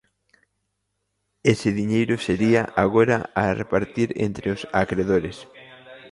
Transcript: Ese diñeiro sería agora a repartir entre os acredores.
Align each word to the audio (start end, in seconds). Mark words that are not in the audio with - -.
Ese 1.53 1.69
diñeiro 1.79 2.15
sería 2.27 2.61
agora 2.85 3.17
a 3.41 3.43
repartir 3.61 4.09
entre 4.27 4.47
os 4.55 4.61
acredores. 4.83 5.37